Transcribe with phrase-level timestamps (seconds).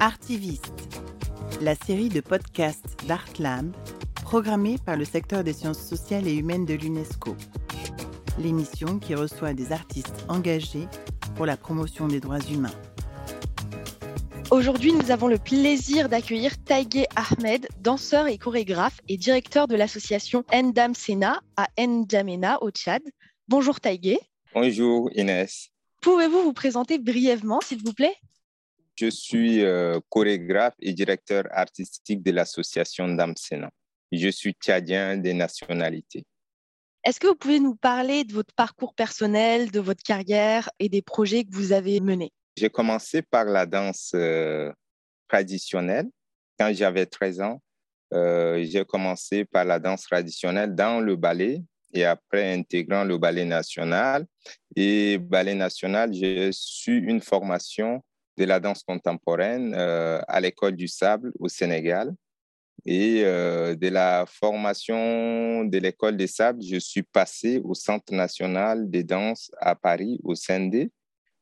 [0.00, 0.72] Artiviste,
[1.60, 3.74] la série de podcasts d'Artland
[4.22, 7.34] programmée par le secteur des sciences sociales et humaines de l'UNESCO.
[8.38, 10.86] L'émission qui reçoit des artistes engagés
[11.34, 12.74] pour la promotion des droits humains.
[14.52, 20.44] Aujourd'hui, nous avons le plaisir d'accueillir Taïgé Ahmed, danseur et chorégraphe et directeur de l'association
[20.54, 23.02] Ndam Sena à N'Djamena au Tchad.
[23.48, 24.20] Bonjour Taïgé.
[24.54, 25.70] Bonjour Inès.
[26.02, 28.14] Pouvez-vous vous présenter brièvement, s'il vous plaît?
[29.00, 33.70] Je suis euh, chorégraphe et directeur artistique de l'association Damsena.
[34.10, 36.24] Je suis tchadien des nationalités.
[37.04, 41.00] Est-ce que vous pouvez nous parler de votre parcours personnel, de votre carrière et des
[41.00, 42.32] projets que vous avez menés?
[42.56, 44.72] J'ai commencé par la danse euh,
[45.28, 46.08] traditionnelle
[46.58, 47.62] quand j'avais 13 ans.
[48.12, 51.62] Euh, j'ai commencé par la danse traditionnelle dans le ballet
[51.94, 54.26] et après intégrant le ballet national.
[54.74, 58.02] Et ballet national, j'ai su une formation
[58.38, 62.14] de la danse contemporaine euh, à l'école du sable au Sénégal.
[62.86, 68.88] Et euh, de la formation de l'école des sables, je suis passé au Centre national
[68.88, 70.90] des danses à Paris, au CND,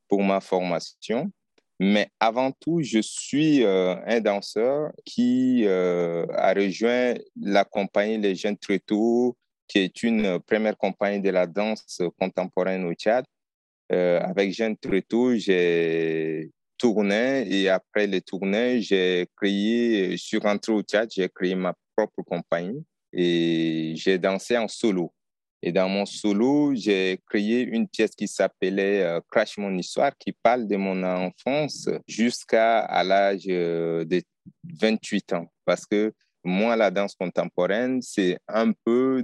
[0.08, 1.30] pour ma formation.
[1.78, 8.56] Mais avant tout, je suis euh, un danseur qui a rejoint la compagnie Les Jeunes
[8.56, 9.36] Tréteaux
[9.68, 13.24] qui est une première compagnie de la danse contemporaine au Tchad.
[13.90, 20.82] Avec Jeanne Tréteau, j'ai tourné et après les tournées, j'ai créé, je suis rentré au
[20.82, 25.12] Tchad, j'ai créé ma propre compagnie et j'ai dansé en solo.
[25.62, 30.32] Et dans mon solo, j'ai créé une pièce qui s'appelait euh, Crash mon histoire, qui
[30.32, 34.22] parle de mon enfance jusqu'à l'âge euh, de
[34.80, 35.46] 28 ans.
[35.64, 36.12] Parce que
[36.44, 39.22] moi, la danse contemporaine, c'est un peu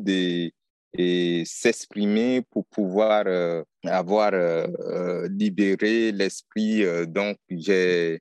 [0.95, 6.85] de s'exprimer pour pouvoir euh, avoir euh, euh, libéré l'esprit.
[7.07, 8.21] donc, j'ai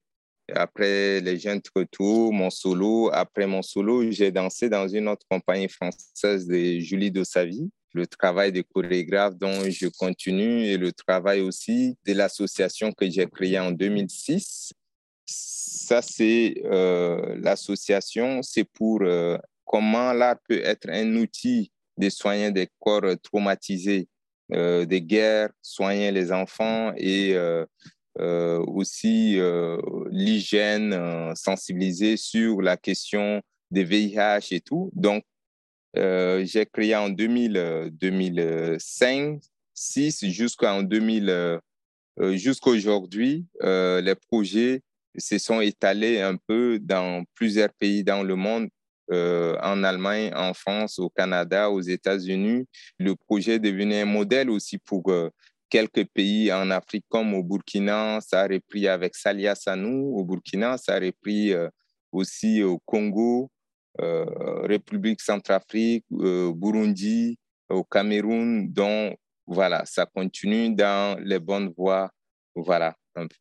[0.53, 3.09] après les jeunes retours, mon solo.
[3.13, 7.69] Après mon solo, j'ai dansé dans une autre compagnie française de Julie Dossavi.
[7.93, 13.27] Le travail de chorégraphe dont je continue et le travail aussi de l'association que j'ai
[13.27, 14.73] créée en 2006
[15.25, 16.55] ça, c'est
[17.37, 19.01] l'association, c'est pour
[19.65, 24.07] comment l'art peut être un outil de soigner des corps traumatisés,
[24.53, 27.35] euh, des guerres, soigner les enfants et
[28.19, 29.39] aussi
[30.11, 33.41] l'hygiène, sensibiliser sur la question
[33.71, 34.91] des VIH et tout.
[34.93, 35.23] Donc,
[35.95, 39.39] j'ai créé en 2000, 2005,
[39.73, 41.59] 6 jusqu'en 2000,
[42.33, 44.81] jusqu'aujourd'hui, les projets
[45.17, 48.69] se sont étalés un peu dans plusieurs pays dans le monde,
[49.11, 52.65] euh, en Allemagne, en France, au Canada, aux États-Unis.
[52.97, 55.29] Le projet est devenu un modèle aussi pour euh,
[55.69, 60.17] quelques pays en Afrique, comme au Burkina, ça a repris avec Salia Sanou.
[60.17, 61.69] Au Burkina, ça a repris euh,
[62.11, 63.49] aussi au Congo,
[63.99, 67.37] République Centrafrique, Burundi,
[67.69, 68.71] au Cameroun.
[68.71, 72.09] Donc, voilà, ça continue dans les bonnes voies.
[72.55, 73.35] Voilà un peu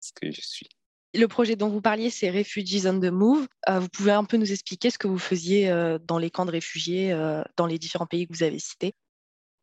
[0.00, 0.68] ce que je suis.
[1.16, 3.46] Le projet dont vous parliez, c'est Refugees on the Move.
[3.68, 6.44] Euh, vous pouvez un peu nous expliquer ce que vous faisiez euh, dans les camps
[6.44, 8.94] de réfugiés euh, dans les différents pays que vous avez cités?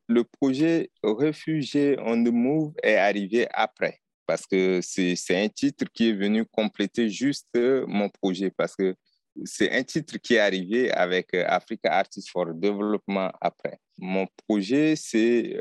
[0.08, 6.08] Le projet Refugees on the Move est arrivé après parce que c'est un titre qui
[6.10, 8.96] est venu compléter juste mon projet parce que
[9.44, 13.78] c'est un titre qui est arrivé avec Africa Artists for Development après.
[13.98, 15.60] Mon projet, c'est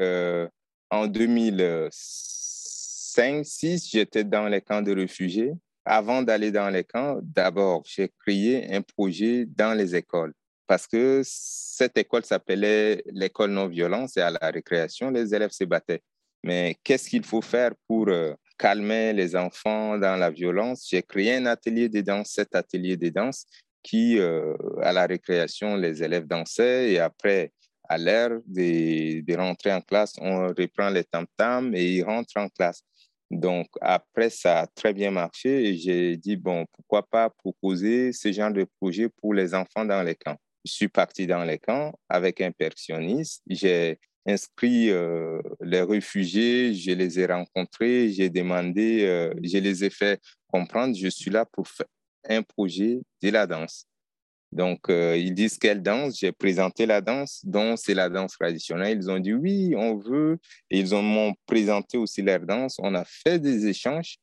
[0.89, 5.55] en 2005-2006, j'étais dans les camps de réfugiés
[5.85, 10.35] avant d'aller dans les camps, d'abord, j'ai créé un projet dans les écoles
[10.71, 16.01] parce que cette école s'appelait l'école non-violence et à la récréation, les élèves se battaient.
[16.45, 20.87] Mais qu'est-ce qu'il faut faire pour euh, calmer les enfants dans la violence?
[20.89, 23.47] J'ai créé un atelier de danse, cet atelier de danse
[23.83, 27.53] qui, euh, à la récréation, les élèves dansaient et après,
[27.89, 32.49] à l'heure de, de, rentrer en classe, on reprend les tam-tams et ils rentrent en
[32.49, 32.85] classe.
[33.31, 38.33] Donc, après, ça a très bien marché et j'ai dit, bon, pourquoi pas proposer ce
[38.33, 40.37] genre de projet pour les enfants dans les camps.
[40.65, 43.43] Je suis parti dans les camps avec un percussionniste.
[43.49, 49.91] J'ai inscrit euh, les réfugiés, je les ai rencontrés, j'ai demandé, euh, je les ai
[49.91, 51.87] fait comprendre, je suis là pour faire
[52.29, 53.87] un projet de la danse.
[54.53, 56.19] Donc, euh, ils disent quelle danse.
[56.19, 58.99] J'ai présenté la danse, dont c'est la danse traditionnelle.
[59.01, 60.39] Ils ont dit oui, on veut.
[60.71, 62.77] Ils m'ont présenté aussi leur danse.
[62.81, 64.17] On a fait des échanges.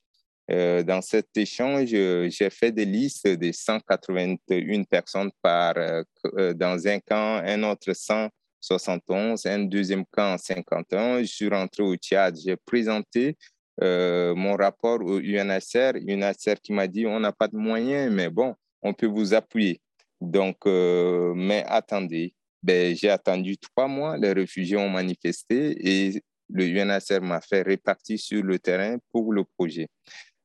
[0.49, 6.99] Euh, dans cet échange, j'ai fait des listes de 181 personnes par, euh, dans un
[6.99, 11.19] camp, un autre 171, un deuxième camp 51.
[11.21, 12.37] Je suis rentré au Tchad.
[12.37, 13.37] J'ai présenté
[13.79, 18.55] mon rapport au UNHCR, UNHCR qui m'a dit on n'a pas de moyens, mais bon,
[18.81, 19.79] on peut vous appuyer.
[20.19, 22.33] Donc, mais attendez,
[22.63, 28.19] ben, j'ai attendu trois mois, les réfugiés ont manifesté et le UNHCR m'a fait répartir
[28.19, 29.87] sur le terrain pour le projet.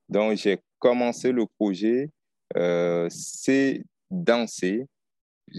[0.09, 2.09] Donc, j'ai commencé le projet,
[2.57, 4.85] euh, c'est danser,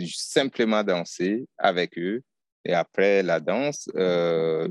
[0.06, 2.22] simplement danser avec eux.
[2.64, 4.68] Et après la danse, euh,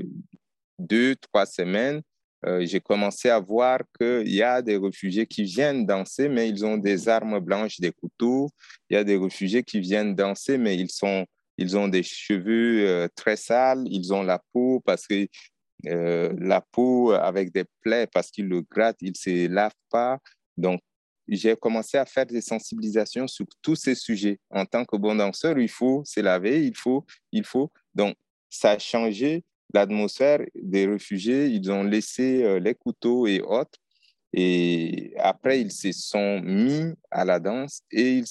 [0.78, 2.02] deux, trois semaines,
[2.46, 6.64] euh, j'ai commencé à voir qu'il y a des réfugiés qui viennent danser, mais ils
[6.64, 8.50] ont des armes blanches, des couteaux.
[8.90, 11.24] Il y a des réfugiés qui viennent danser, mais ils, sont,
[11.58, 15.26] ils ont des cheveux très sales, ils ont la peau parce que
[15.86, 20.18] euh, la peau avec des plaies parce qu'il le gratte, il ne se lave pas.
[20.56, 20.80] Donc,
[21.26, 24.38] j'ai commencé à faire des sensibilisations sur tous ces sujets.
[24.50, 27.70] En tant que bon danseur, il faut se laver, il faut, il faut.
[27.94, 28.14] Donc,
[28.50, 29.42] ça a changé
[29.74, 31.46] l'atmosphère des réfugiés.
[31.46, 33.78] Ils ont laissé euh, les couteaux et autres.
[34.32, 38.22] Et après, ils se sont mis à la danse et,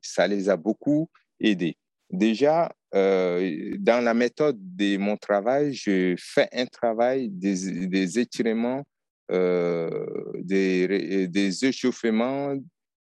[0.00, 1.76] ça les a beaucoup aidés.
[2.10, 8.82] Déjà, euh, dans la méthode de mon travail, je fais un travail des, des étirements,
[9.30, 10.06] euh,
[10.38, 12.56] des, des, échauffements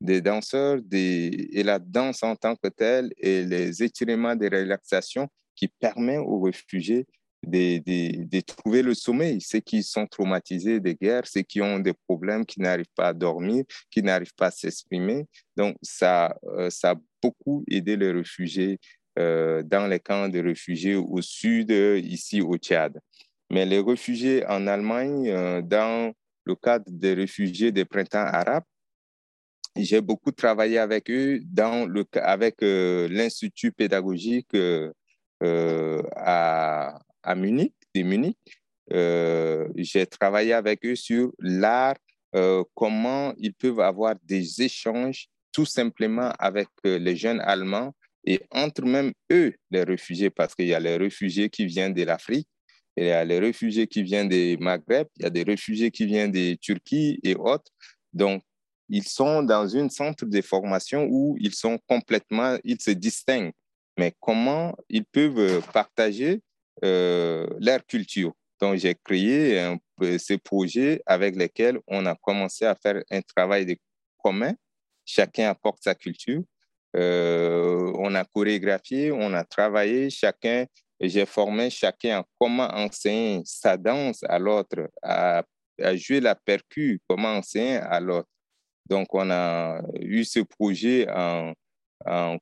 [0.00, 5.29] des danseurs des, et la danse en tant que telle et les étirements de relaxation
[5.56, 7.06] qui permettent aux réfugiés
[7.47, 7.79] de,
[8.25, 12.44] de, trouver le sommeil, ceux qui sont traumatisés des guerres, ceux qui ont des problèmes,
[12.44, 15.26] qui n'arrivent pas à dormir, qui n'arrivent pas à s'exprimer.
[15.56, 18.79] Donc, ça, euh, ça a beaucoup aidé les réfugiés
[19.19, 23.00] euh, dans les camps de réfugiés au sud, ici au Tchad.
[23.50, 26.12] Mais les réfugiés en Allemagne, euh, dans
[26.44, 28.64] le cadre des réfugiés des printemps arabes,
[29.76, 34.55] j'ai beaucoup travaillé avec eux dans le, avec euh, l'Institut pédagogique
[35.43, 38.38] à, à, Munich, de Munich.
[39.77, 41.97] j'ai travaillé avec eux sur l'art,
[42.75, 47.94] comment ils peuvent avoir des échanges tout simplement avec les jeunes Allemands
[48.27, 52.03] et entre même eux, les réfugiés, parce qu'il y a les réfugiés qui viennent de
[52.03, 52.49] l'Afrique,
[52.97, 56.06] il y a les réfugiés qui viennent des Maghreb, il y a des réfugiés qui
[56.06, 57.71] viennent de Turquie et autres.
[58.12, 58.43] Donc,
[58.88, 63.53] ils sont dans un centre de formation où ils sont complètement, ils se distinguent.
[63.98, 66.43] Mais comment ils peuvent partager
[66.84, 68.32] euh, leur culture?
[68.60, 69.78] Donc, j'ai créé un,
[70.19, 73.76] ces projets avec lesquels on a commencé à faire un travail de
[74.19, 74.54] commun.
[75.04, 76.43] Chacun apporte sa culture
[76.96, 80.64] euh, on a chorégraphié, on a travaillé, chacun,
[80.99, 85.42] j'ai formé chacun comment enseigner sa danse à l'autre, à,
[85.94, 88.28] jouer la percu, comment enseigner à l'autre.
[88.88, 91.52] Donc, on a eu ce projet en,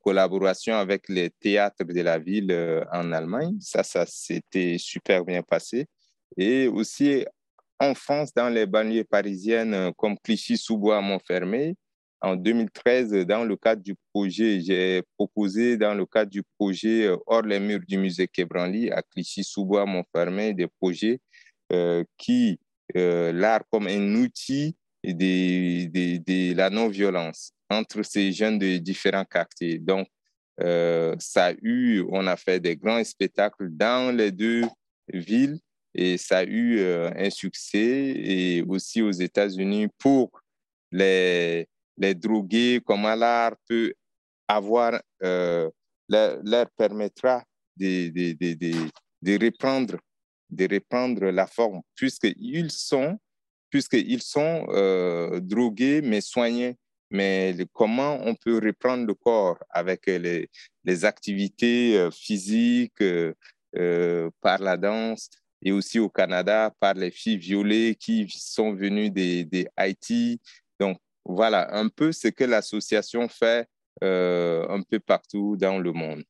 [0.03, 3.57] collaboration avec les théâtres de la ville euh, en Allemagne.
[3.61, 5.87] Ça, ça s'était super bien passé.
[6.37, 7.25] Et aussi
[7.81, 11.75] en France, dans les banlieues parisiennes euh, comme Clichy-sous-Bois, Montfermeil,
[12.21, 17.17] en 2013, dans le cadre du projet, j'ai proposé dans le cadre du projet euh,
[17.27, 21.21] Hors les murs du musée Quebranly à Clichy-sous-Bois, Montfermeil, des projets
[22.17, 22.61] qui,
[22.95, 25.87] l'art comme un outil de,
[26.19, 29.79] de la non-violence entre ces jeunes de différents quartiers.
[29.79, 30.07] Donc,
[30.59, 34.63] ça a eu, on a fait des grands spectacles dans les deux
[35.13, 35.59] villes
[35.95, 40.31] et ça a eu un succès et aussi aux États-Unis pour
[40.93, 41.67] les,
[41.97, 43.93] les drogués, comment l'art peut
[44.49, 45.71] avoir, euh,
[46.09, 47.43] leur, permettra
[47.77, 48.91] de, de, de,
[49.23, 49.99] de, reprendre,
[50.51, 53.19] de reprendre la forme, puisqu'ils sont,
[53.71, 56.77] puisqu'ils sont euh, drogués mais soignés.
[57.15, 60.51] Mais comment on peut reprendre le corps avec les,
[60.83, 65.31] les activités euh, physiques euh, par la danse
[65.63, 70.41] et aussi au Canada par les filles violées qui sont venues de, de Haïti.
[70.81, 73.69] Donc, voilà un peu ce que l'association fait
[74.03, 76.25] euh, un peu partout dans le monde.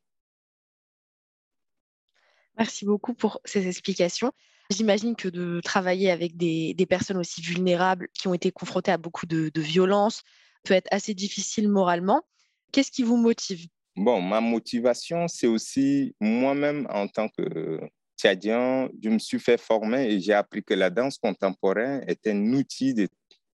[2.58, 4.32] Merci beaucoup pour ces explications.
[4.68, 9.24] J'imagine que de travailler avec des, personnes aussi vulnérables qui ont été confrontées à beaucoup
[9.24, 10.22] de, de violences
[10.64, 12.22] peut être assez difficile moralement.
[12.72, 13.66] Qu'est-ce qui vous motive?
[13.96, 17.80] Bon, ma motivation, c'est aussi moi-même en tant que
[18.18, 22.52] Tchadien, je me suis fait former et j'ai appris que la danse contemporaine est un
[22.52, 23.08] outil de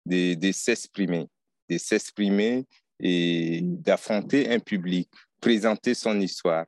[0.06, 1.26] de, s'exprimer,
[1.68, 2.64] de s'exprimer
[3.00, 5.08] et d'affronter un public,
[5.40, 6.66] présenter son histoire.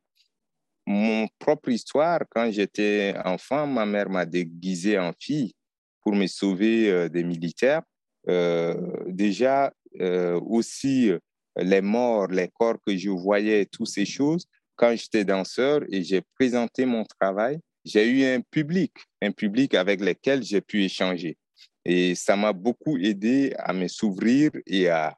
[0.87, 5.54] Mon propre histoire, quand j'étais enfant, ma mère m'a déguisé en fille
[6.02, 7.83] pour me sauver euh, des militaires.
[8.28, 8.75] Euh,
[9.07, 11.11] déjà, euh, aussi,
[11.57, 16.23] les morts, les corps que je voyais, toutes ces choses, quand j'étais danseur et j'ai
[16.38, 21.37] présenté mon travail, j'ai eu un public, un public avec lequel j'ai pu échanger.
[21.85, 25.16] Et ça m'a beaucoup aidé à me s'ouvrir et à,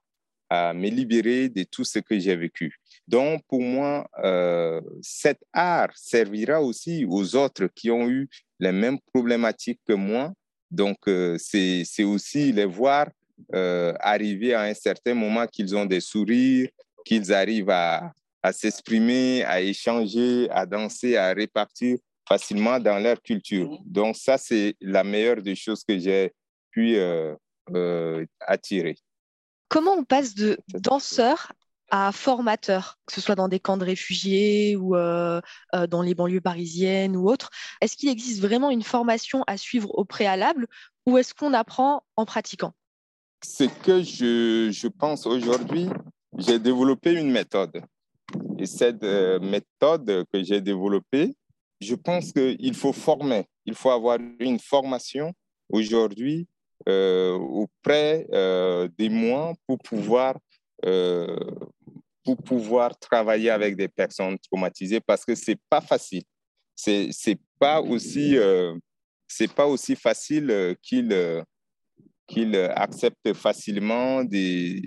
[0.48, 2.78] à, me libérer de tout ce que j'ai vécu.
[3.06, 8.98] Donc, pour moi, euh, cet art servira aussi aux autres qui ont eu les mêmes
[9.12, 10.32] problématiques que moi.
[10.70, 13.08] Donc, euh, c'est aussi les voir
[13.54, 16.68] euh, arriver à un certain moment qu'ils ont des sourires,
[17.04, 23.78] qu'ils arrivent à, à s'exprimer, à échanger, à danser, à répartir facilement dans leur culture.
[23.84, 26.32] Donc ça, c'est la meilleure des choses que j'ai
[26.70, 27.34] pu euh,
[27.74, 28.96] euh, attirer.
[29.68, 31.52] Comment on passe de danseur
[31.90, 35.40] à formateur, que ce soit dans des camps de réfugiés ou euh,
[35.88, 37.50] dans les banlieues parisiennes ou autres?
[37.80, 40.68] Est-ce qu'il existe vraiment une formation à suivre au préalable
[41.06, 42.74] ou est-ce qu'on apprend en pratiquant?
[43.42, 45.88] Ce que je, je pense aujourd'hui,
[46.38, 47.82] j'ai développé une méthode.
[48.58, 49.02] Et cette
[49.40, 51.34] méthode que j'ai développée,
[51.80, 55.32] je pense qu'il faut former, il faut avoir une formation
[55.70, 56.46] aujourd'hui
[56.88, 60.38] euh, auprès euh, des mois pour pouvoir,
[60.84, 61.38] euh,
[62.24, 66.22] pour pouvoir travailler avec des personnes traumatisées parce que ce n'est pas facile.
[66.74, 68.38] Ce n'est pas, aussi,
[69.54, 71.44] pas aussi facile qu'ils
[72.30, 74.80] qu'ils acceptent facilement des,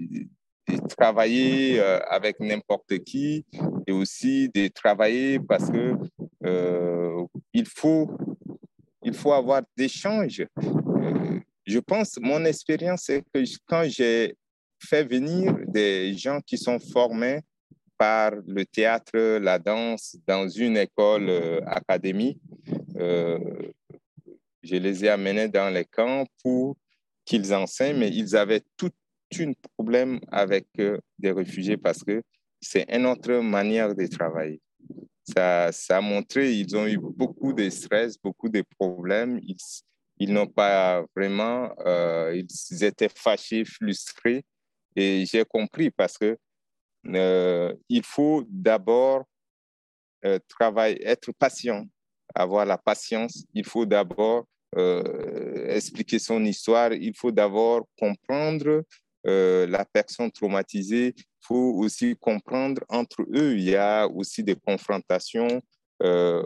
[0.67, 3.45] de travailler avec n'importe qui
[3.85, 5.95] et aussi de travailler parce que
[6.45, 8.09] euh, il, faut,
[9.03, 10.45] il faut avoir d'échanges.
[10.61, 14.35] Euh, je pense, mon expérience, c'est que quand j'ai
[14.79, 17.39] fait venir des gens qui sont formés
[17.97, 22.39] par le théâtre, la danse dans une école euh, académique,
[22.95, 26.77] je les ai amenés dans les camps pour
[27.25, 28.91] qu'ils enseignent, mais ils avaient tout
[29.39, 30.67] un problème avec
[31.17, 32.21] des réfugiés parce que
[32.61, 34.61] c'est une autre manière de travailler
[35.23, 39.39] ça, ça a montré ils ont eu beaucoup de stress, beaucoup de problèmes.
[39.43, 39.57] Ils,
[40.17, 44.43] ils n'ont pas vraiment, euh, ils étaient fâchés, frustrés.
[44.95, 46.37] Et j'ai compris parce que
[47.07, 49.25] euh, il faut d'abord
[50.25, 51.85] euh, travailler, être patient,
[52.35, 53.45] avoir la patience.
[53.53, 54.45] Il faut d'abord
[55.67, 56.93] expliquer son histoire.
[56.93, 58.83] Il faut d'abord comprendre
[59.23, 61.13] la personne traumatisée
[61.43, 65.61] faut aussi comprendre entre eux, il y a aussi des confrontations.
[66.01, 66.45] Euh,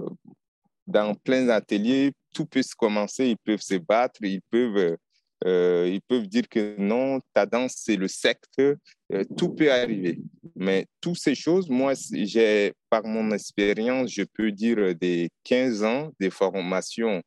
[0.86, 4.98] dans plein ateliers, tout peut se commencer, ils peuvent se battre, ils peuvent,
[5.46, 10.20] euh, ils peuvent dire que non, ta danse, c'est le secte, euh, tout peut arriver.
[10.56, 16.12] Mais toutes ces choses, moi, j'ai, par mon expérience, je peux dire des 15 ans
[16.20, 17.22] de formation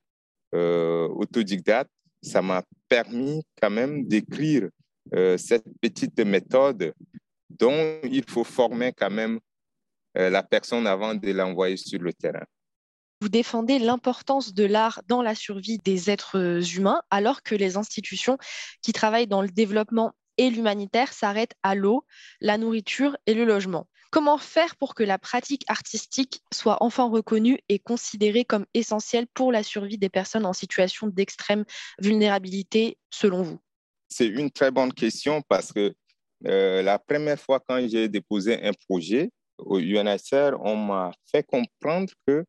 [0.53, 1.91] autodidacte,
[2.23, 4.69] ça m'a permis quand même d'écrire
[5.37, 6.93] cette petite méthode
[7.61, 9.39] donc, il faut former quand même
[10.17, 12.45] euh, la personne avant de l'envoyer sur le terrain.
[13.21, 18.39] Vous défendez l'importance de l'art dans la survie des êtres humains, alors que les institutions
[18.81, 22.07] qui travaillent dans le développement et l'humanitaire s'arrêtent à l'eau,
[22.41, 23.87] la nourriture et le logement.
[24.11, 29.53] Comment faire pour que la pratique artistique soit enfin reconnue et considérée comme essentielle pour
[29.53, 31.65] la survie des personnes en situation d'extrême
[32.01, 33.61] vulnérabilité, selon vous?
[34.09, 35.93] C'est une très bonne question parce que
[36.47, 42.11] euh, la première fois quand j'ai déposé un projet au UNHCR, on m'a fait comprendre
[42.27, 42.47] que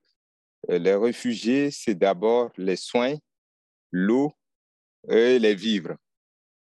[0.69, 3.15] euh, les réfugiés, c'est d'abord les soins,
[3.91, 4.31] l'eau
[5.10, 5.98] et les vivres.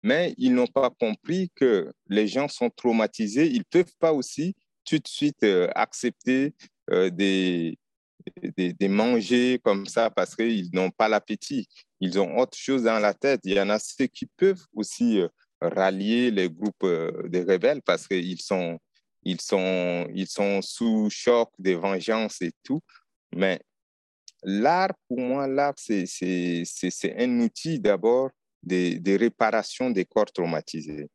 [0.02, 3.46] Mais ils n'ont pas compris que les gens sont traumatisés.
[3.46, 4.54] Ils ne peuvent pas aussi
[4.84, 6.54] tout de suite euh, accepter
[6.90, 7.78] des,
[8.56, 11.68] des, manger comme ça parce qu'ils n'ont pas l'appétit.
[12.00, 13.40] Ils ont autre chose dans la tête.
[13.44, 15.22] Il y en a ceux qui peuvent aussi
[15.68, 18.78] rallier les groupes euh, de rebelles parce qu'ils sont,
[19.22, 22.80] ils sont, ils sont sous choc de vengeance et tout.
[23.34, 23.60] Mais
[24.42, 26.64] l'art, pour moi, l'art, c'est
[27.18, 28.30] un outil d'abord
[28.62, 31.08] de, de, réparation des corps traumatisés.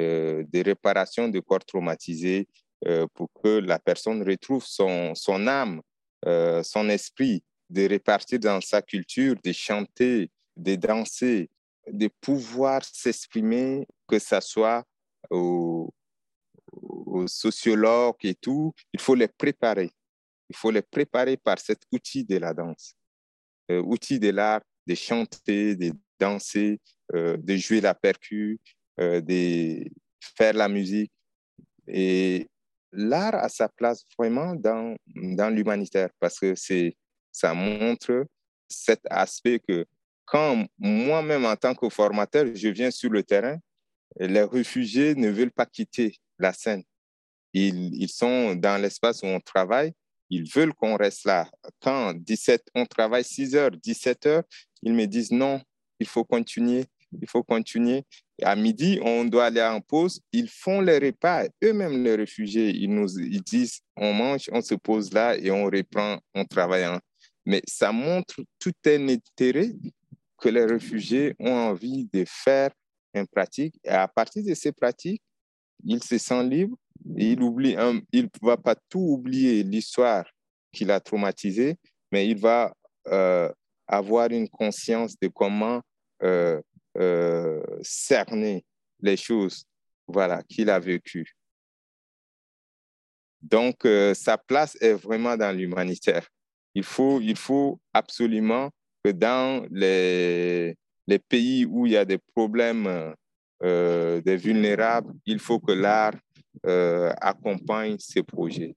[0.00, 2.48] Euh, de réparation des corps traumatisés
[2.86, 5.82] euh, pour que la personne retrouve son, son âme,
[6.24, 11.50] euh, son esprit, de repartir dans sa culture, de chanter, de danser,
[11.86, 14.82] de pouvoir s'exprimer, que ce soit
[15.30, 15.92] aux,
[17.26, 19.90] sociologues et tout, il faut les préparer.
[20.48, 22.94] Il faut les préparer par cet outil de la danse,
[23.68, 25.92] outil de l'art, de chanter, de
[26.22, 26.80] danser,
[27.14, 28.60] euh, de jouer la percu,
[29.00, 29.84] euh, de
[30.36, 31.12] faire la musique.
[31.88, 32.46] Et
[32.92, 34.94] l'art a sa place vraiment dans,
[35.38, 36.54] dans l'humanitaire parce que
[37.32, 38.26] ça montre
[38.68, 39.84] cet aspect que
[40.24, 43.58] quand moi-même, en tant que formateur, je viens sur le terrain,
[44.18, 46.84] les réfugiés ne veulent pas quitter la scène.
[47.52, 49.92] Ils, ils sont dans l'espace où on travaille,
[50.30, 51.50] ils veulent qu'on reste là.
[51.80, 54.44] Quand 17, on travaille 6 heures, 17 heures,
[54.82, 55.60] ils me disent non,
[56.02, 56.84] il faut continuer,
[57.20, 58.04] il faut continuer.
[58.42, 60.20] À midi, on doit aller en pause.
[60.32, 62.70] Ils font les repas, eux-mêmes les réfugiés.
[62.70, 66.86] Ils nous ils disent on mange, on se pose là et on reprend, on travaille.
[67.46, 69.70] Mais ça montre tout un intérêt
[70.38, 72.70] que les réfugiés ont envie de faire
[73.14, 73.76] en pratique.
[73.84, 75.22] Et à partir de ces pratiques,
[75.84, 76.76] ils se sentent libres
[77.16, 80.24] et il oublie, ne va pas tout oublier l'histoire
[80.72, 81.76] qu'il a traumatisée,
[82.10, 82.72] mais il va
[83.08, 83.50] euh,
[83.86, 85.82] avoir une conscience de comment
[87.82, 88.64] cerner
[89.00, 89.64] les choses
[90.06, 91.34] voilà, qu'il a vécues.
[93.40, 96.26] Donc, sa place est vraiment dans l'humanitaire.
[96.74, 98.70] Il faut, il faut absolument
[99.04, 100.76] que dans les,
[101.06, 103.14] les pays où il y a des problèmes
[103.60, 106.14] des vulnérables, il faut que l'art
[106.66, 108.74] euh, accompagne ces projets.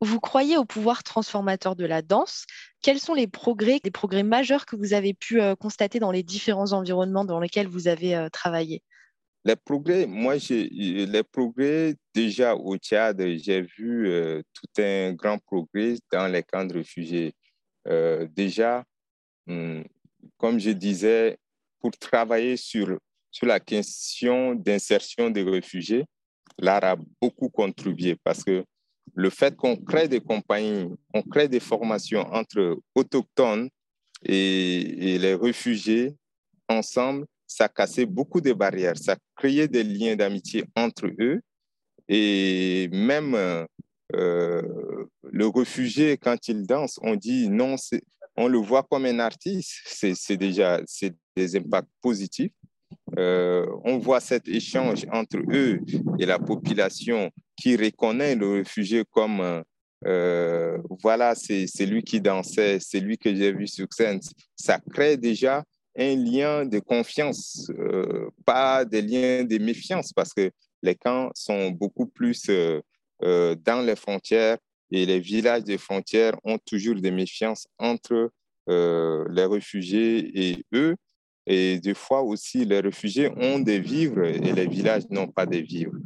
[0.00, 2.46] Vous croyez au pouvoir transformateur de la danse.
[2.82, 6.22] Quels sont les progrès, les progrès majeurs que vous avez pu euh, constater dans les
[6.22, 8.82] différents environnements dans lesquels vous avez euh, travaillé?
[9.44, 14.10] Les progrès, moi, les progrès, déjà au Tchad, j'ai vu
[14.52, 17.32] tout un grand progrès dans les camps de réfugiés.
[18.36, 18.84] déjà,
[19.46, 19.82] hum,
[20.36, 21.38] comme je disais,
[21.80, 22.98] pour travailler sur,
[23.30, 26.04] sur la question d'insertion des réfugiés,
[26.58, 28.64] l'art a beaucoup contribué parce que
[29.14, 33.68] le fait qu'on crée des compagnies, on crée des formations entre autochtones
[34.24, 36.14] et, les réfugiés
[36.68, 41.40] ensemble, ça cassait beaucoup de barrières, ça créait des liens d'amitié entre eux.
[42.08, 43.34] Et même
[44.14, 44.62] euh,
[45.32, 47.76] le réfugié, quand il danse, on dit non,
[48.36, 50.80] on le voit comme un artiste, c'est déjà
[51.36, 52.52] des impacts positifs.
[53.18, 55.80] Euh, on voit cet échange entre eux
[56.18, 57.30] et la population
[57.60, 59.62] qui reconnaît le réfugié comme
[60.06, 64.20] euh, voilà, c'est lui qui dansait, c'est lui que j'ai vu sur scène.
[64.56, 65.62] Ça crée déjà
[65.98, 70.50] un lien de confiance, euh, pas des liens de méfiance, parce que
[70.82, 72.50] les camps sont beaucoup plus
[73.20, 74.56] dans les frontières
[74.90, 78.30] et les villages des frontières ont toujours des méfiances entre
[78.66, 80.96] les réfugiés et eux.
[81.46, 85.58] Et des fois aussi, les réfugiés ont des vivres et les villages n'ont pas de
[85.58, 85.98] vivres.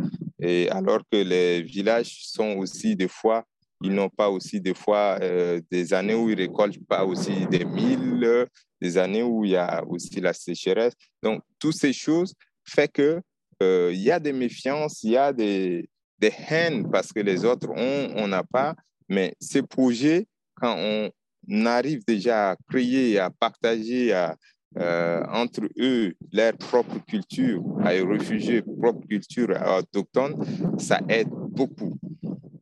[0.44, 3.44] Et alors que les villages sont aussi des fois,
[3.82, 7.64] ils n'ont pas aussi des fois euh, des années où ils récoltent pas aussi des
[7.64, 8.46] milles,
[8.80, 10.92] des années où il y a aussi la sécheresse.
[11.22, 13.22] Donc, toutes ces choses font que
[13.62, 17.44] euh, il y a des méfiances, il y a des, des haines parce que les
[17.46, 18.74] autres ont, on n'a pas.
[19.08, 20.26] Mais ces projets,
[20.56, 24.36] quand on arrive déjà à créer, à partager, à,
[24.76, 30.34] euh, entre eux leur propre culture, à réfugiés propre culture autochtone,
[30.78, 31.96] ça aide beaucoup.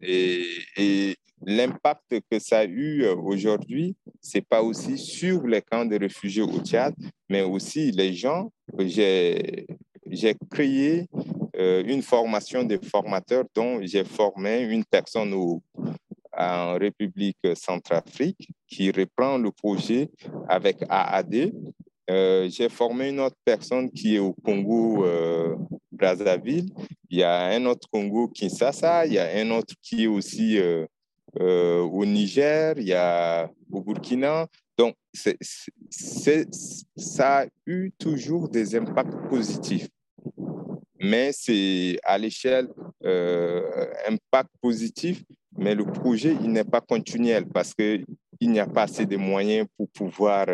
[0.00, 5.98] Et, l'impact que ça a eu euh, aujourd'hui, c'est pas aussi sur les camps de
[5.98, 6.94] réfugiés au Tchad,
[7.28, 8.52] mais aussi les gens.
[8.78, 9.66] J'ai
[10.50, 11.08] créé
[11.56, 15.60] euh, une formation de formateurs dont j'ai formé une personne au,
[16.36, 20.08] en République centrafrique qui reprend le projet
[20.48, 21.52] avec AAD
[22.10, 25.54] euh, j'ai formé une autre personne qui est au Congo euh,
[25.92, 26.70] Brazzaville.
[27.08, 29.06] Il y a un autre Congo Kinshasa.
[29.06, 32.74] Il y a un autre qui est aussi euh, au Niger.
[32.78, 34.48] Il y a au Burkina.
[34.76, 39.88] Donc, ça a eu toujours des impacts positifs.
[40.98, 42.68] Mais c'est à l'échelle
[44.08, 45.22] impact positif,
[45.58, 48.06] mais le projet, il n'est pas continuel parce qu'il
[48.40, 50.46] n'y a pas assez de moyens pour pouvoir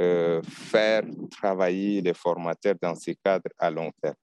[0.00, 4.16] euh, faire travailler les formateurs dans ces cadres à long terme.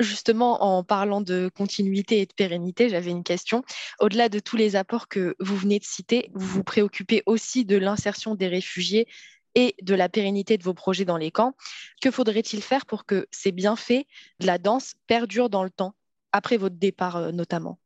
[0.00, 3.62] Justement, en parlant de continuité et de pérennité, j'avais une question.
[4.00, 7.76] Au-delà de tous les apports que vous venez de citer, vous vous préoccupez aussi de
[7.76, 9.06] l'insertion des réfugiés
[9.54, 11.54] et de la pérennité de vos projets dans les camps.
[12.02, 14.04] Que faudrait-il faire pour que ces bienfaits
[14.40, 15.94] de la danse perdurent dans le temps,
[16.32, 17.78] après votre départ euh, notamment?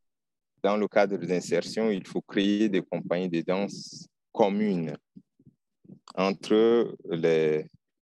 [0.63, 4.97] Dans le cadre d'insertion, il faut créer des compagnies de danse communes
[6.15, 7.65] entre les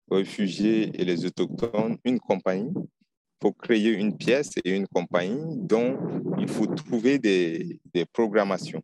[0.10, 2.74] réfugiés et les autochtones une compagnie
[3.40, 5.98] pour créer une pièce et une compagnie dont
[6.38, 8.82] il faut trouver des, des programmations.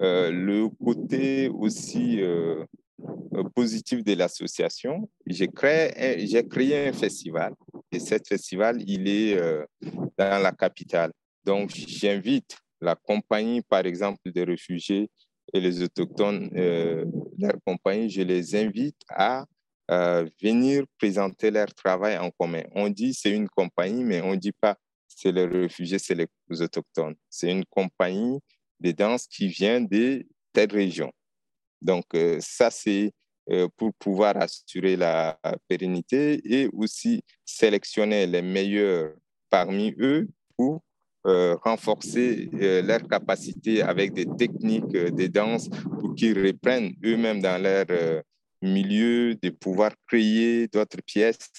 [0.00, 2.64] Euh, le côté aussi euh,
[3.54, 7.52] positif de l'association, j'ai créé, j'ai créé un festival
[7.92, 9.64] et cet festival, il est euh,
[10.16, 11.12] dans la capitale.
[11.44, 15.10] Donc, j'invite la compagnie, par exemple, des réfugiés
[15.52, 17.04] et les autochtones, euh,
[17.38, 19.44] leur compagnie, je les invite à
[19.90, 22.62] euh, venir présenter leur travail en commun.
[22.74, 24.76] On dit c'est une compagnie, mais on ne dit pas
[25.08, 26.28] c'est les réfugiés, c'est les
[26.60, 27.14] autochtones.
[27.28, 28.38] C'est une compagnie
[28.78, 31.12] de danse qui vient de telle région.
[31.82, 32.04] Donc,
[32.40, 33.12] ça, c'est
[33.76, 39.12] pour pouvoir assurer la pérennité et aussi sélectionner les meilleurs
[39.50, 40.82] parmi eux pour
[41.24, 45.68] renforcer leur capacité avec des techniques de danse
[46.00, 47.86] pour qu'ils reprennent eux-mêmes dans leur
[48.62, 51.50] milieu de pouvoir créer d'autres pièces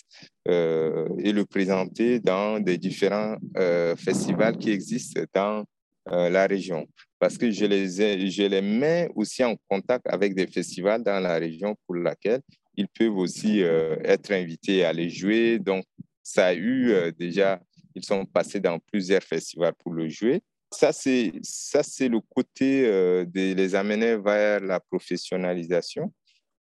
[0.47, 5.63] euh, et le présenter dans des différents euh, festivals qui existent dans
[6.11, 6.87] euh, la région.
[7.19, 7.87] Parce que je les,
[8.29, 12.41] je les mets aussi en contact avec des festivals dans la région pour laquelle
[12.75, 15.59] ils peuvent aussi être invités à les jouer.
[15.59, 15.83] Donc,
[16.23, 17.59] ça a eu déjà,
[17.95, 20.41] ils sont passés dans plusieurs festivals pour le jouer.
[20.73, 26.13] Ça, c'est, ça, c'est le côté de les amener vers la professionnalisation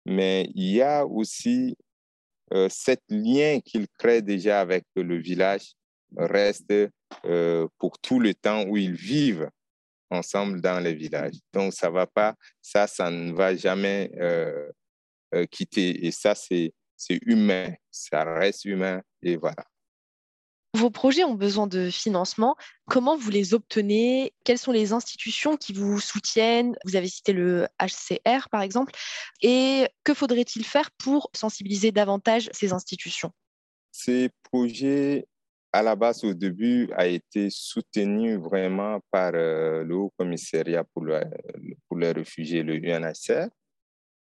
[0.05, 1.75] mais il y a aussi
[2.53, 2.67] euh,
[3.09, 5.73] lien qu'il crée déjà avec le village
[6.17, 6.73] reste
[7.25, 9.49] euh, pour tout le temps où ils vivent
[10.09, 11.35] ensemble dans les villages.
[11.53, 14.69] Donc, ça va pas, ça, ça ne va jamais euh,
[15.49, 16.05] quitter.
[16.05, 16.73] Et ça, c'est
[17.25, 19.01] humain, ça reste humain.
[19.21, 19.63] Et voilà.
[20.73, 22.55] Vos projets ont besoin de financement.
[22.87, 24.33] Comment vous les obtenez?
[24.45, 26.77] Quelles sont les institutions qui vous soutiennent?
[26.85, 28.93] Vous avez cité le HCR, par exemple.
[29.41, 33.31] Et que faudrait-il faire pour sensibiliser davantage ces institutions?
[33.91, 35.27] Ces projets,
[35.73, 41.05] à la base, au début, a été soutenu vraiment par euh, le Haut Commissariat pour,
[41.89, 43.49] pour les réfugiés, le UNHCR.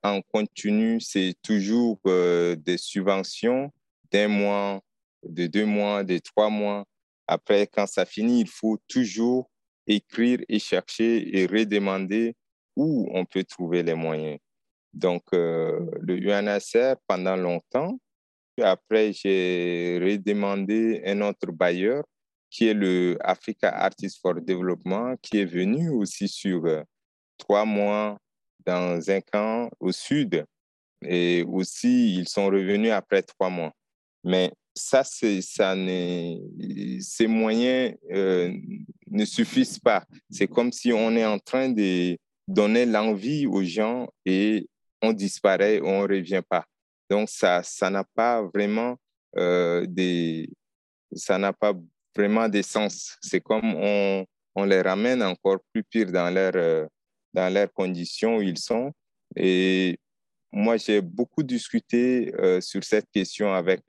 [0.05, 3.73] En continu, c'est toujours euh, des subventions
[4.13, 4.81] d'un mois
[5.29, 6.85] de deux mois, de trois mois.
[7.27, 9.51] Après, quand ça finit, il faut toujours
[9.87, 12.35] écrire et chercher et redemander
[12.77, 14.39] où on peut trouver les moyens.
[14.93, 17.99] Donc, euh, le UNHCR, pendant longtemps,
[18.63, 22.05] après, j'ai redemandé un autre bailleur
[22.49, 26.83] qui est le Africa Artists for Development, qui est venu aussi sur euh,
[27.37, 28.19] trois mois
[28.65, 30.45] dans un camp au sud.
[31.03, 33.73] Et aussi, ils sont revenus après trois mois.
[34.25, 35.41] Mais ça, ces
[37.27, 38.53] moyens euh,
[39.11, 40.05] ne suffisent pas.
[40.31, 44.69] C'est comme si on est en train de donner l'envie aux gens et
[45.03, 46.65] on disparaît, on ne revient pas.
[47.09, 48.97] Donc, ça n'a pas vraiment
[49.37, 50.49] euh, des,
[51.15, 51.73] ça n'a pas
[52.15, 53.17] vraiment de sens.
[53.23, 56.87] C'est comme on, les ramène encore plus pire dans leur, euh,
[57.33, 58.93] dans leurs conditions où ils sont.
[59.35, 59.99] Et
[60.53, 63.83] moi, j'ai beaucoup discuté sur cette question avec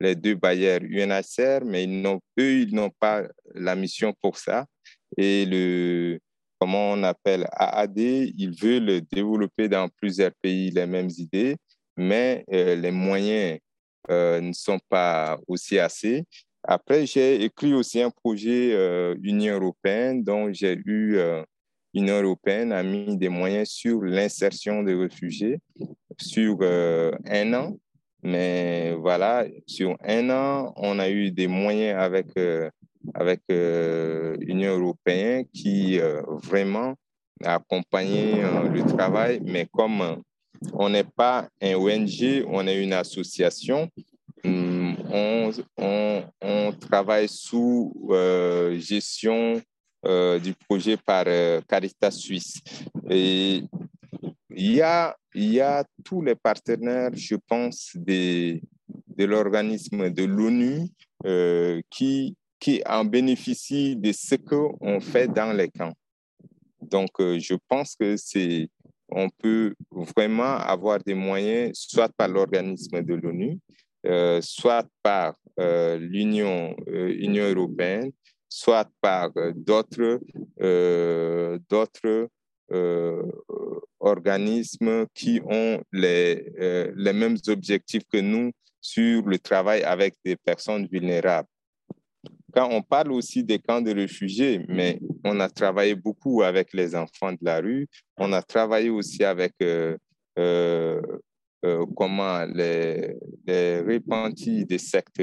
[0.00, 3.22] les deux bailleurs UNHCR, mais ils eux, ils n'ont pas
[3.54, 4.66] la mission pour ça.
[5.16, 6.18] Et le,
[6.58, 11.56] comment on appelle AAD, ils veulent développer dans plusieurs pays les mêmes idées,
[11.96, 13.58] mais euh, les moyens
[14.10, 16.24] euh, ne sont pas aussi assez.
[16.62, 21.18] Après, j'ai écrit aussi un projet euh, Union européenne dont j'ai eu
[21.94, 25.58] Union européenne a mis des moyens sur l'insertion des réfugiés
[26.20, 27.78] sur un an
[28.22, 32.68] mais voilà, sur un an, on a eu des moyens avec, euh,
[33.14, 36.94] avec euh, l'Union européenne qui euh, vraiment
[37.44, 39.40] a accompagné le travail.
[39.44, 40.22] Mais comme
[40.72, 43.88] on n'est pas un ONG, on est une association,
[44.44, 44.96] hum,
[45.76, 47.92] on, travaille sous
[48.78, 49.60] gestion
[50.04, 51.24] du projet par
[51.68, 52.60] Caritas Suisse.
[54.58, 58.60] Il y a, il y a tous les partenaires, je pense, de,
[59.16, 60.88] de l'organisme de l'ONU
[61.24, 65.94] euh, qui, qui en bénéficient de ce qu'on fait dans les camps.
[66.82, 68.68] Donc, euh, je pense que c'est,
[69.08, 73.60] on peut vraiment avoir des moyens, soit par l'organisme de l'ONU,
[74.06, 75.36] euh, soit par
[76.00, 78.12] l'Union Union européenne,
[78.48, 80.20] soit par d'autres
[82.72, 83.22] euh,
[84.00, 90.36] organismes qui ont les, euh, les mêmes objectifs que nous sur le travail avec des
[90.36, 91.48] personnes vulnérables.
[92.52, 96.94] Quand on parle aussi des camps de réfugiés, mais on a travaillé beaucoup avec les
[96.94, 99.96] enfants de la rue, on a travaillé aussi avec euh,
[101.96, 105.20] comment les, les repentis des sectes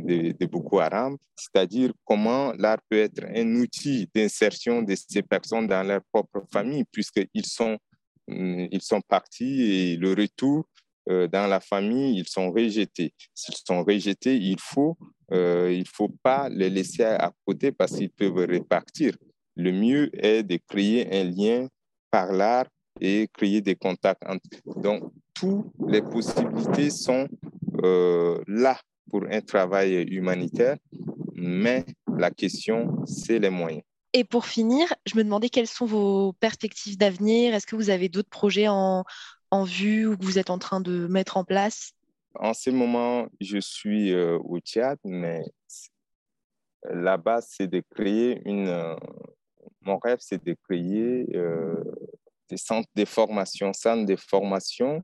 [0.00, 5.66] de, de Boko Haram, c'est-à-dire comment l'art peut être un outil d'insertion de ces personnes
[5.66, 7.76] dans leur propre famille, puisqu'ils sont,
[8.26, 10.64] mm, ils sont partis et le retour
[11.10, 13.14] euh, dans la famille, ils sont rejetés.
[13.34, 14.96] S'ils sont rejetés, il faut,
[15.32, 19.16] euh, faut pas les laisser à côté parce qu'ils peuvent repartir.
[19.56, 21.68] Le mieux est de créer un lien
[22.10, 22.66] par l'art
[23.00, 24.22] et créer des contacts.
[24.76, 27.26] Donc, toutes les possibilités sont
[27.82, 28.78] euh, là
[29.10, 30.76] pour un travail humanitaire,
[31.34, 31.84] mais
[32.16, 33.82] la question, c'est les moyens.
[34.12, 37.54] Et pour finir, je me demandais quelles sont vos perspectives d'avenir.
[37.54, 39.04] Est-ce que vous avez d'autres projets en,
[39.50, 41.92] en, vue ou que vous êtes en train de mettre en place?
[42.34, 45.42] En ce moment, je suis euh, au Tchad, mais
[46.84, 48.68] là-bas, c'est de créer une.
[48.68, 48.96] Euh,
[49.82, 51.82] mon rêve, c'est de créer euh,
[52.48, 55.02] des centres de formation, centres de formation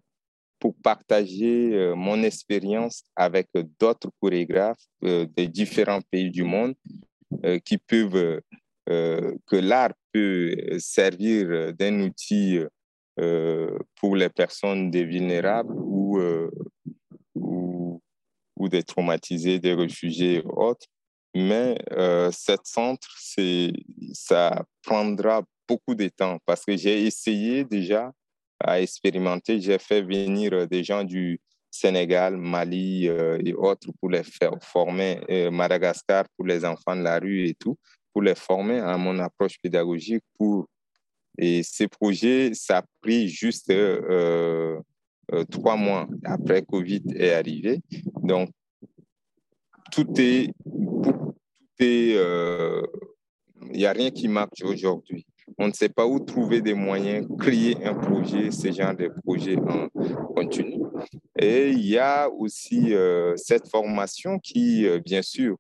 [0.59, 6.75] pour partager mon expérience avec d'autres chorégraphes de différents pays du monde
[7.65, 8.41] qui peuvent
[8.91, 12.61] euh, que l'art peut servir d'un outil
[13.21, 16.51] euh, pour les personnes des vulnérables ou, euh,
[17.35, 18.03] ou,
[18.57, 20.87] ou, des traumatisés, des réfugiés et autres.
[21.35, 23.09] Mais euh, cet centre,
[24.13, 28.13] ça prendra beaucoup de temps parce que j'ai essayé déjà
[28.61, 29.61] à expérimenter.
[29.61, 31.41] J'ai fait venir des gens du
[31.71, 37.49] Sénégal, Mali et autres pour les faire former, Madagascar pour les enfants de la rue
[37.49, 37.77] et tout
[38.15, 40.23] pour les former à mon approche pédagogique.
[40.39, 40.69] Pour...
[41.37, 44.81] Et ces projets, ça a pris juste euh,
[45.33, 47.81] euh, trois mois après Covid est arrivé.
[48.23, 48.51] Donc,
[49.91, 50.49] tout est...
[51.81, 52.87] Il n'y euh,
[53.85, 55.27] a rien qui marche aujourd'hui.
[55.59, 59.57] On ne sait pas où trouver des moyens, créer un projet, ce genre de projet
[59.57, 59.89] en
[60.35, 60.83] continu.
[61.39, 62.95] Et il y a aussi
[63.37, 65.57] cette formation qui, bien sûr,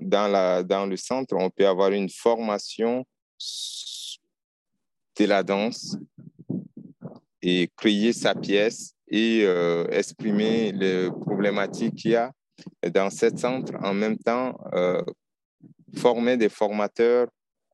[0.00, 3.04] dans, la, dans le centre, on peut avoir une formation
[5.18, 5.96] de la danse
[7.42, 12.32] et créer sa pièce et euh, exprimer les problématiques qu'il y a
[12.92, 13.72] dans ce centre.
[13.82, 15.02] En même temps, euh,
[15.96, 17.28] former des formateurs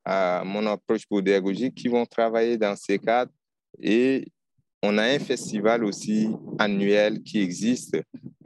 [0.09, 3.31] à mon approche pédagogique qui vont travailler dans ces cadres
[3.77, 4.25] et
[4.81, 7.97] on a un festival aussi annuel qui existe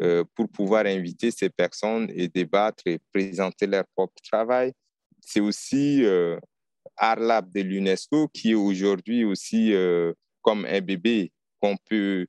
[0.01, 4.71] euh, pour pouvoir inviter ces personnes et débattre et présenter leur propre travail.
[5.19, 6.39] C'est aussi euh,
[6.97, 12.25] Arlab de l'UNESCO qui est aujourd'hui aussi euh, comme un bébé qu'on peut,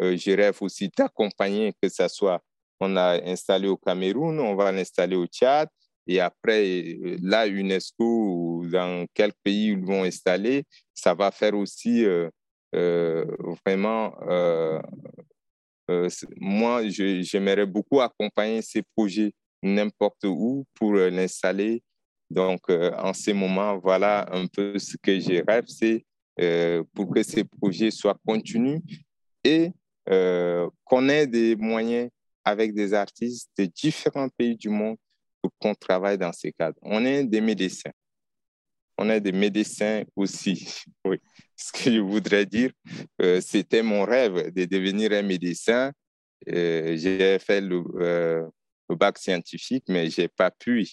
[0.00, 2.42] je rêve aussi d'accompagner, que ce soit,
[2.80, 5.68] on a installé au Cameroun, on va l'installer au Tchad,
[6.06, 12.04] et après, là, UNESCO, dans quel pays ils vont installer, ça va faire aussi
[12.74, 13.26] euh,
[13.64, 14.80] vraiment, euh,
[15.90, 16.08] euh,
[16.40, 21.82] moi, j'aimerais beaucoup accompagner ces projets n'importe où pour l'installer.
[22.30, 26.04] Donc, en ce moment, voilà un peu ce que je rêve, c'est
[26.94, 28.80] pour que ces projets soient continus
[29.44, 29.70] et
[30.06, 32.08] qu'on ait des moyens
[32.42, 34.96] avec des artistes de différents pays du monde
[35.42, 36.78] pour qu'on travaille dans ces cadres.
[36.82, 37.92] On est des médecins
[39.02, 40.84] on a des médecins aussi.
[41.04, 41.18] Oui.
[41.56, 42.70] Ce que je voudrais dire,
[43.20, 45.92] euh, c'était mon rêve de devenir un médecin.
[46.48, 48.48] Euh, j'ai fait euh,
[48.88, 50.88] le, bac scientifique, mais je n'ai pas pu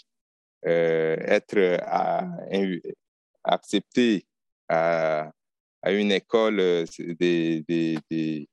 [0.64, 1.80] être
[3.44, 4.26] accepté
[4.68, 5.32] à,
[5.88, 6.86] une école
[7.20, 8.48] des,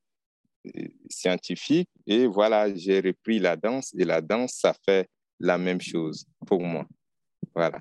[1.09, 1.89] scientifiques.
[2.05, 5.07] Et voilà, j'ai repris la danse et la danse, ça fait
[5.39, 6.85] la même chose pour moi.
[7.55, 7.79] Voilà.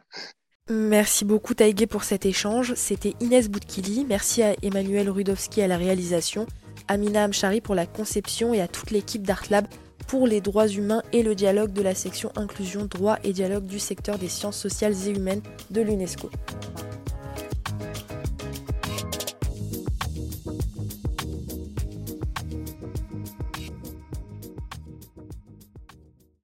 [0.68, 2.74] Merci beaucoup Taïgé pour cet échange.
[2.74, 4.04] C'était Inès Boutkili.
[4.04, 6.46] Merci à Emmanuel Rudowski à la réalisation,
[6.88, 9.66] Amina Amchari pour la conception et à toute l'équipe d'ArtLab
[10.08, 13.78] pour les droits humains et le dialogue de la section inclusion, droit et dialogue du
[13.78, 16.30] secteur des sciences sociales et humaines de l'UNESCO.